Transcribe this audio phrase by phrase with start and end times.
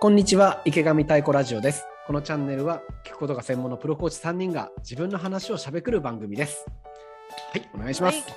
[0.00, 6.66] こんにちは池上太鼓ラジオですこのチャンネルは聞くことが専門のプロコーチ3人が自分の話をしゃべくる番組です
[7.52, 8.34] はいお願いします、はい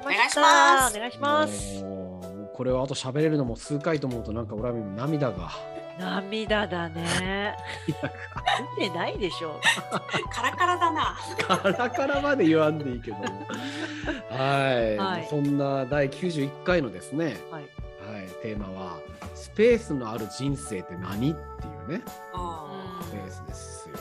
[0.00, 1.84] お願いしますお願いします。
[2.54, 5.50] これはあと喋れるのも数回と思うとなんか俺は涙が
[5.98, 7.56] 涙だね。
[8.78, 9.60] 出てないでしょ。
[10.30, 11.16] カラカラだな。
[11.38, 17.81] カラカラまで言わんでいいけどはい、はいそんな第91回のですねはい。
[18.22, 18.98] はいテーマは
[19.34, 22.02] スペースのある人生って何っていうね。
[22.34, 23.96] うスペースですよ。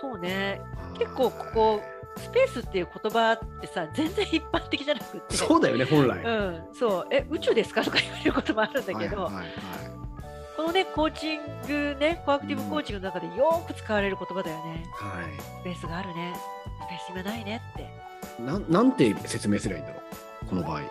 [0.00, 0.60] そうね。
[0.90, 0.98] はい。
[0.98, 1.82] 結構ここ
[2.16, 5.36] スペースっていう言葉ってさ全然一般的じゃなくって。
[5.36, 7.06] そうだよね本来、うん、そう。
[7.10, 7.82] え宇宙ですか？
[7.82, 9.52] とか言われることもあるんだけど、はいはいはい。
[10.56, 14.84] このねコーチングねコアクティブコーチングの中でよく使われる言葉だよね。
[14.94, 15.40] はい。
[15.60, 16.34] スペースがあるね。
[16.86, 18.42] スペース今ないねって。
[18.42, 20.02] なんなんて説明すればいいんだろ
[20.42, 20.46] う？
[20.46, 20.82] この場合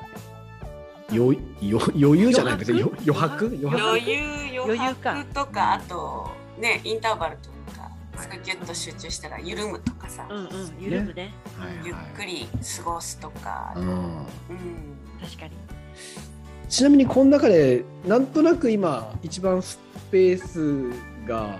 [1.11, 3.45] 余裕じゃない別によ余白？
[3.45, 3.87] 余白？
[3.89, 11.33] 余裕余白とかあとねインターバルとかすごいギュッと集中したら緩むとかさ、うんうん緩むね。
[11.57, 11.85] はいはい。
[11.85, 13.87] ゆっくり過ごすとか、うん。
[13.87, 14.25] うん。
[15.21, 15.51] 確かに。
[16.67, 19.79] ちなみにこの中でなんとなく今一番ス
[20.11, 21.57] ペースが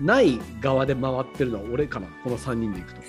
[0.00, 2.06] ない側で回ってるのは俺かな？
[2.22, 3.00] この3人でいくと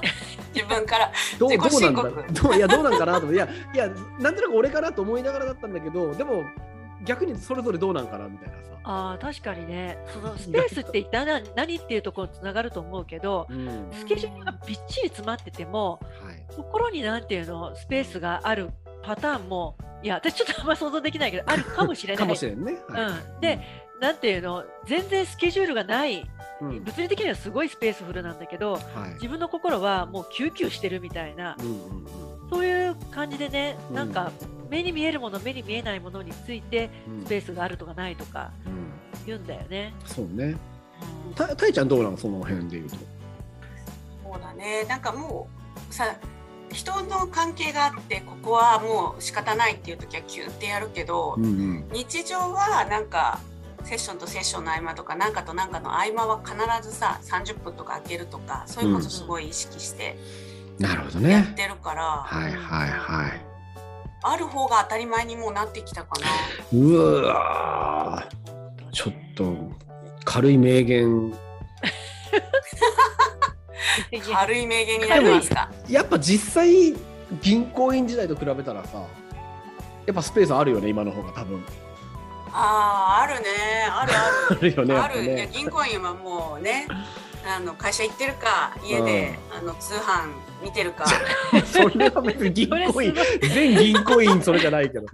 [0.54, 1.12] 自分から。
[1.38, 1.70] どうどうなんだ？
[1.70, 3.88] 申 告どういやどうなんかなと思っていやいや
[4.20, 6.44] なんとなく俺かなと思いながらだったんだけどでも
[7.04, 9.98] 逆にそれぞれどうなんかなみたいなさ、ああ確かにね。
[10.12, 13.88] そのスペースって一体何何っていうところにつながると思うけどうん。
[13.92, 18.70] スケジュールがびっちり詰まっててもはい、心になんていうのスペースがある
[19.02, 22.18] パターンもいや私ちょっとあんま想像できないけどあるかもしれない。
[22.22, 23.02] かもしれんね、はい。
[23.04, 23.58] うん、で
[24.02, 24.64] なんていうの？
[24.84, 26.28] 全然スケジュールがない。
[26.60, 26.82] うん。
[26.82, 29.14] 物理的にはすごい spaceful なんだけどはい。
[29.14, 31.56] 自分の心はもうキューキューしてるみたいな。
[31.60, 31.76] うんうんう
[32.46, 32.50] ん。
[32.50, 33.94] そういう感じでねうん。
[33.94, 34.32] なんか
[34.68, 37.24] 目に見えるもの目に見えないものについてうん。
[37.24, 38.90] スペースがあるとかないとかうん。
[39.24, 39.94] 言うんだよね。
[40.04, 40.56] そうね。
[41.28, 41.34] うん。
[41.34, 42.96] たたいちゃんどうなのその辺で言うと。
[42.96, 44.84] そうだね。
[44.88, 45.48] なんかも
[45.88, 46.16] うさ
[46.72, 51.88] 人の関係があってここはもう仕方ないっていう時はキューってやるけど、うんうん。
[51.92, 53.38] 日常はなんか
[53.84, 56.56] セッションとセッションの合間とか何かと何かの合間は必
[56.88, 60.16] ずさ30分とか空けるとかそういうことすごい意識して
[60.78, 63.40] なるほどやっねてるから、はいはいはい。
[64.24, 66.26] ある方が当たり前にもうなってきたかな。
[66.78, 68.90] うわー。
[68.92, 69.54] ちょっと
[70.24, 71.32] 軽い名言。
[74.32, 75.70] 軽い名言になりますか？
[75.88, 76.94] やっぱ実際
[77.42, 78.98] 銀行員時代と比べたらさ
[80.06, 81.64] やっぱスペースあるよね今の方が多分
[82.52, 83.48] あああるね。
[83.90, 85.02] あるあ あるよねる。
[85.02, 85.48] ある、ね。
[85.52, 86.86] 銀行員はもうね
[87.44, 90.30] あの会社行ってるか家で、あの通販
[90.62, 91.06] 見てるか。
[91.66, 95.06] それは別に 銀行員全銀行員それじゃないけど。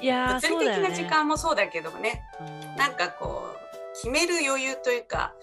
[0.00, 2.22] いやー物理的な時間もそうだけどもね。
[2.40, 5.34] うんなんかこう決める余裕というか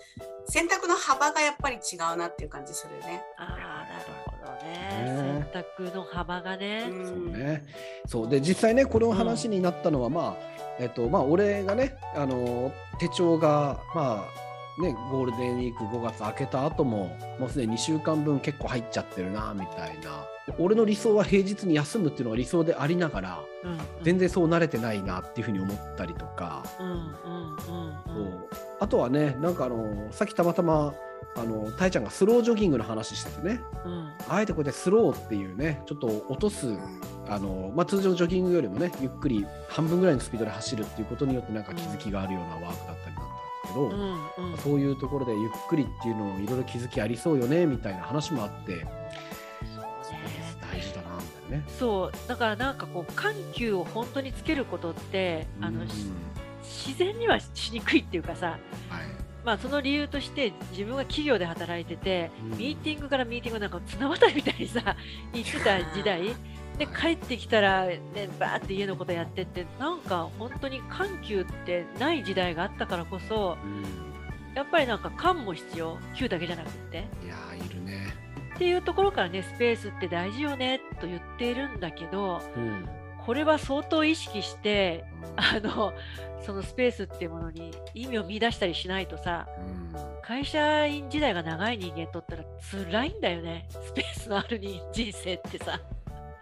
[0.48, 3.22] 選択の幅がやっぱり違うなっていう感じするよね。
[3.38, 3.50] ああ
[3.94, 5.37] なるほどね。
[5.37, 6.88] ね選択の幅がね。
[6.90, 7.06] うん。
[7.06, 7.66] そうね。
[8.06, 8.30] そう。
[8.30, 14.26] で実際ねこの話になったのは、まあえっとまあ俺がねあの手帳がま
[14.80, 20.26] あねゴールデンウィーク5月明けた後ももうすでに2週間分結構入っちゃってるなみたいな。
[20.60, 23.80] 俺の理想は平日に休むっていうのが理想でありながらうんうん。
[24.02, 27.76] 全然そう慣れてないなっていうふうに思ったりとか、うんうんうんそう。
[27.76, 28.44] うん
[28.80, 30.94] あとはねなんかあのさっきたまたま
[31.36, 33.62] あのたいちゃんがスロージョギングの話しててね。
[33.86, 34.12] うん。
[34.28, 36.76] あえてこうやってスローっていうねちょっと落とす
[37.28, 43.32] あの、まあ、通常ジョギングよりもねゆっくり半分ぐらいのスピードで走るっていうことによってなんか気づきがあるようなワークだったりなんだ
[43.68, 44.58] けど、うんうん。
[44.58, 48.86] そういうところでゆっくりっていうのをいろいろ気づきありそうよねみたいな話もあって
[50.60, 51.66] 大事だなみたいなね。
[51.78, 52.28] そう。
[52.28, 58.48] だからなんかこう緩急を本当につけることってあの、うんし自然にはしにくいっていうかさ、
[58.90, 62.58] はいまあ、その理由として自分が企業で働いてて、うん。
[62.58, 64.96] ミーティングからミーティングなんか綱渡りみたいにさ
[65.34, 66.36] 行ってた時代。
[66.78, 67.98] で帰ってきたら、ね、
[68.38, 73.58] バーって家のことやってってなんか本当に緩急ってない時代があったからこそ
[74.54, 75.98] やっぱりなんか緩も必要。
[76.16, 77.08] 急だけじゃなくって。
[77.24, 78.28] いやーいるね。
[78.56, 82.90] っていうところからねスペースって大事よねと言っているんだけどうん
[83.28, 85.04] これは相当意識して
[85.36, 85.92] あの
[86.46, 89.94] そのスペースっていうものに意味を見出したりしないとさうん。
[90.24, 93.68] 会社員時代が長い人間にとったら辛いんだよね。
[93.70, 95.82] スペースのある人人生ってさ。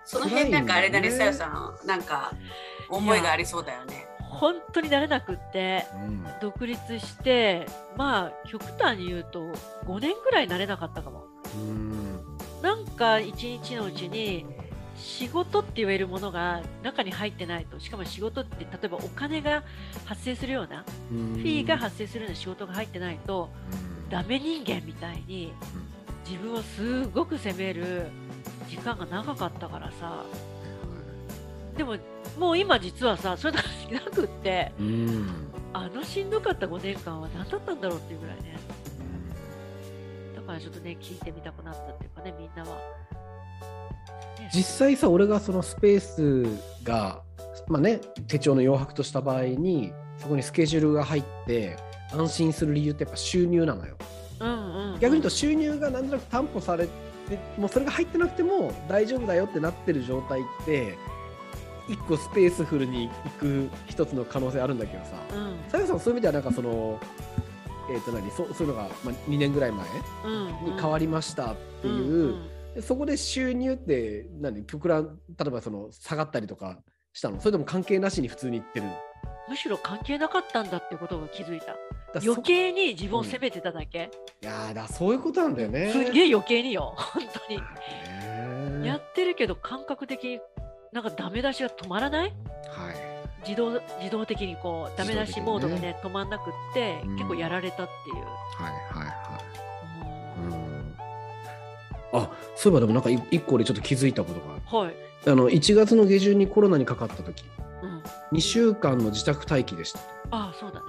[0.05, 2.31] その辺なんかあれだねさよさんなんか
[2.89, 4.05] 思いがありそうだよね。
[4.19, 6.23] 本当になれなくってうん。
[6.39, 7.65] 独立して
[7.97, 9.39] まあ極端に言うと
[9.87, 11.25] 5年ぐらいなれなかったかも。
[11.55, 12.37] うん。
[12.61, 14.45] なんか一日のうちに
[14.97, 19.63] 仕事って言えるものが中に入ってないとしかも仕事って例えばお金が
[20.05, 23.49] 発生するようなフフィーが発生するような仕事が入ってないと
[24.09, 25.53] ダメ人間みたいに
[26.27, 28.07] 自分をすごく責める
[28.69, 30.23] 時間が長かったからさ。
[31.77, 31.97] でも
[32.39, 35.29] もう今実はさそれがなくってうん。
[35.73, 38.57] あのしんどかった5年間は何だったんだろうっていうぐらいね。
[40.37, 43.24] だからちょっとね聞いてみたくなったっていうかねみんなは、ね
[44.53, 47.21] 実際さ俺がそのスペースが
[47.67, 51.77] まあね手帳の余白とした場合にそこにスケジュールが入って
[52.11, 53.95] 安心する理由ってやっぱ収入なのよ。
[54.39, 54.99] うんうんうん。
[54.99, 56.91] 逆に言うと収入がなんとなく担保されて
[57.57, 60.97] もうそれが入ってなくても大丈夫だよってなってる状態って
[61.89, 65.11] 一個スペースフルに行く一つの可能性あるんだけどさ。
[65.33, 65.71] うん。
[65.71, 66.99] さやさんそういう意味ではなんかその
[67.91, 69.85] えっ、と何そそういうのが、まあ、2年ぐらい前
[70.25, 72.47] うんに変わりましたっていう、んん。
[72.47, 76.79] でそこで収入って何極論例えばその下がったりとか
[77.13, 77.39] したの？
[77.39, 78.87] それとも関係なしに普通に言ってる
[79.47, 81.75] むしろ関係なかったんだってことが気づいた。
[82.23, 84.09] 余計に自分を責めてただけ、
[84.41, 85.91] いやーだそういうことなんだよね。
[85.91, 86.93] すっげえ余計によ。
[86.97, 90.39] 本当に、ねやってるけど感覚的に
[90.93, 92.29] なんかダメ出しが止まらない？
[92.69, 92.95] はい。
[93.47, 95.99] 自動自動的にこうダメ出しモードがね。
[96.01, 97.15] 止まんなくって、うん。
[97.17, 98.73] 結構やられたっていう、はい
[102.17, 104.85] あそういえばでもなんかい一個俺ちょっと気づいたことがある。
[104.85, 104.95] はい、
[105.27, 107.43] あの1月の下旬にコロナにかかった時。
[107.83, 109.99] うん、2週間の自宅待機でした。
[110.31, 110.85] ああそうだね。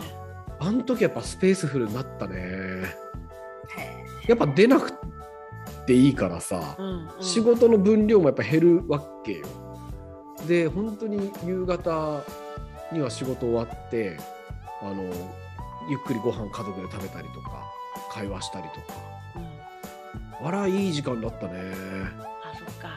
[0.60, 2.36] あの時やっぱスペースフルになったね。
[2.36, 2.94] へ
[4.28, 4.92] やっぱ出なく
[5.86, 9.46] ていいからさ、うん、うん、仕事の分量もやっぱ減るわけよ。
[10.46, 12.22] で本当に夕方
[12.92, 14.18] には仕事終わって
[14.80, 15.02] あの
[15.88, 17.64] ゆっくりご飯家族で食べたりとか
[18.10, 18.98] 会話したりとか。
[19.10, 19.15] うん
[20.42, 21.52] あらいい時間だったね。
[22.42, 22.90] あそっか。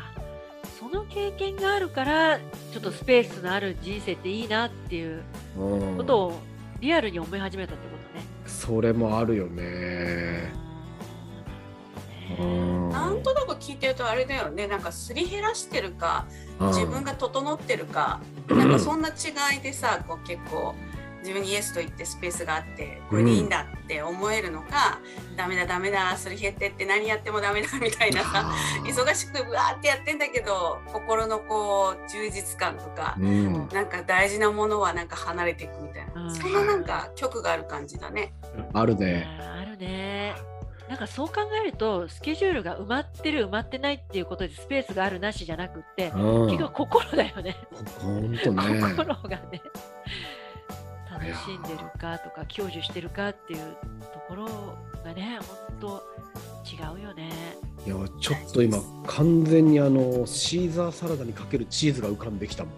[0.80, 2.39] その経験があるから
[2.71, 5.21] ちょっとスペースのある人生っていいなっていう
[5.57, 5.97] うん。
[5.97, 6.39] ことを
[6.80, 8.25] リアルに思い始めたってことね。
[8.45, 10.51] それもあるよね。
[12.91, 14.68] なんとなく聞いてるとあれだよね。
[14.68, 16.25] なんかすり減らしてるか
[16.59, 20.75] 自分が整ってるかなんかそんな違いでさこう結構
[21.19, 25.00] 自分にイエスと言ってスペースがあってこれでいいんだって思えるのか、
[25.36, 28.21] ダメだダメだすり減ってって何やってもダメだ みたいな。
[28.83, 33.68] 忙しくてうわーってやってんだけど心のこう充実感とかうん。
[33.69, 36.36] なんか大事なものはなんか離れていくみたいな、うん。
[36.36, 38.33] そんななんか曲がある感じだね。
[38.74, 39.27] あるね。
[39.39, 40.36] あるね。
[40.88, 46.48] なんかそう考えるとスケジュールが埋まってる埋まってないっていうことでスペースがあるなしじゃなくってうん。
[46.48, 47.56] 結局心だよね。
[48.00, 48.81] ほんとね。
[48.98, 49.62] 心がね
[51.31, 53.59] 楽しんでるかとか享受してるかっていう
[54.13, 54.45] ところ
[55.03, 55.39] がね
[55.79, 56.03] 本当
[56.65, 57.29] 違うよね。
[57.85, 58.77] いやちょっと今
[59.07, 62.73] 完全にあのシーザーサラダにかけるチーズが浮かんできたもん。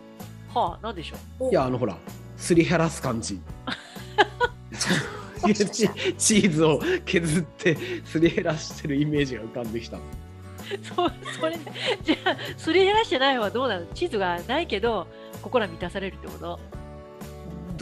[0.54, 1.50] はあなんでしょう？
[1.50, 1.98] いやあのほら
[2.38, 3.40] すり減らす感じ。
[5.42, 7.76] チチーズを削って
[8.06, 9.98] すり減らしてるイメージが浮かんできた
[10.96, 11.58] そうそれ
[12.04, 13.88] じゃあすり減らしてない方はどうなの？
[13.88, 15.08] チーズがないけど
[15.42, 16.60] 心は満たされるってこと？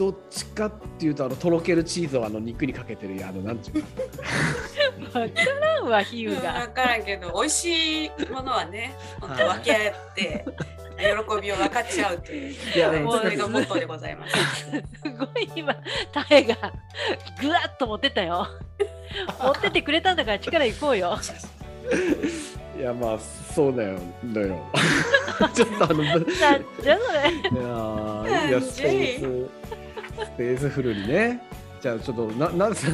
[0.00, 3.84] どっちかっていうとあのとろけるチーズをあの肉にかけてるあのなんていう
[5.14, 6.68] の わからんわ比喩分が。
[6.68, 10.44] からんけど美味しいものはね本当分け合って
[10.96, 14.36] 喜びを分かち合うといういやもうそれがモットーでございます。
[15.02, 15.74] すごい今
[16.12, 16.56] タエが
[17.38, 18.48] ぐわっと持ってったよ。
[19.38, 21.18] 持ってってくれたんだから力いこうよ。
[22.78, 23.18] いやまあ
[23.54, 23.98] そうだよ
[24.32, 24.64] だよ
[25.52, 27.28] ちょっとあのなんじゃそれ。
[27.52, 29.60] ーいやスペース
[30.24, 31.40] スペースフルにね。
[31.80, 32.90] じゃあちょっとななんさ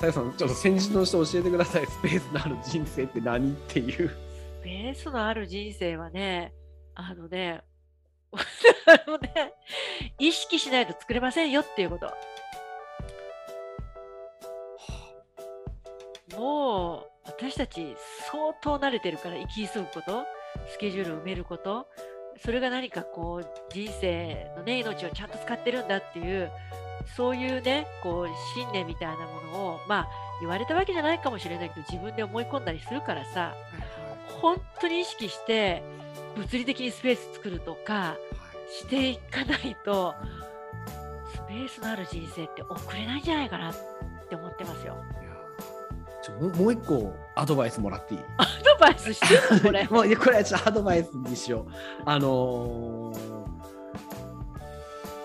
[0.00, 1.86] さやさんちょっと先日の人教えてください。
[1.86, 4.10] スペースのある人生って何っていう。
[4.64, 6.54] ベースのある人生はね、
[6.94, 7.62] あのね、
[8.32, 9.54] あのね、
[10.18, 12.10] 意識しないと作れませんよっていうこと。
[16.36, 17.96] もう私たち
[18.30, 20.24] 相当慣れてるから生き急ぐこと、
[20.68, 21.88] スケジュールを埋めること、
[22.42, 26.50] それが何かこう人生のね、命をちゃんと使ってるんだっていう、
[27.16, 30.08] そういうね、こう信念みたいなものを、まあ
[30.40, 33.54] 言われたわけじゃないかもしれないけど、自分で思い込んだりするからさ、
[34.40, 35.82] 本当に意識して
[36.34, 38.16] 物理的にスペース作るとか
[38.70, 40.14] していかないと
[41.32, 43.74] スペースのある人生って送れないんじゃないかなっ
[44.28, 44.96] て思ってますよ。
[46.38, 48.20] ちょもう一個アドバイスもらっていい？
[48.38, 49.84] アドバイスしてるのこれ。
[49.90, 51.72] もうこれはちょっとアドバイスにしよう。
[52.04, 53.12] あの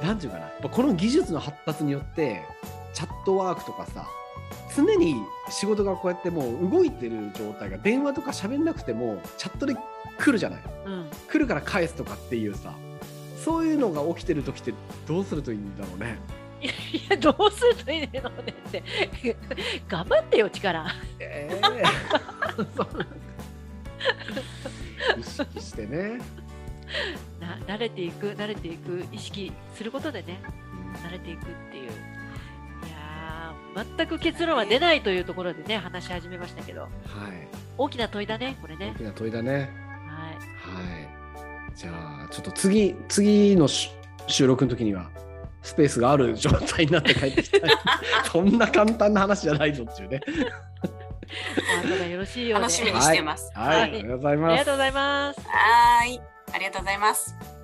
[0.02, 2.44] ー、なんていうかな、やっぱこの技術の発達によって、
[2.94, 4.08] チャットワークとかさ、
[4.76, 5.16] 常に
[5.50, 9.76] 仕事がこうやってもう動いてる状態が電話とか喋んなくてもチャットで
[10.18, 12.74] 来るじゃないうん、来るから返すとかっていうさ
[13.44, 14.74] そういうのが起きてる時って
[15.08, 16.18] どうするといいんだろうね。
[16.66, 16.70] い
[17.10, 18.84] やどうするといいのねって
[19.88, 20.86] 頑張ってよ力
[21.20, 21.62] ええ
[22.76, 23.16] そうなんだ
[25.18, 26.20] 意識してね。
[27.40, 30.40] な慣れていく慣れていく意識することでね
[31.04, 31.88] 慣れていくっていうい
[32.92, 36.92] やー全く結論は出ないというところでね話し始めましたけどはい。
[37.78, 39.52] 大きな問いだねこれね大きな問いだね。
[39.52, 41.76] はいはい。
[41.76, 43.92] じゃあちょっと次次のし
[44.28, 45.10] 収録の時には
[45.66, 47.62] スペースがある状態になって帰ってきたい。
[48.32, 50.22] そんな簡単な話じゃないぞっていうね。
[52.12, 53.52] よろしいようで楽しみにしてます。
[53.56, 53.82] はい。
[53.82, 54.74] はいありがとうございありますがとう。
[54.74, 56.22] ございますはーい。
[56.54, 57.55] ありがとうございます。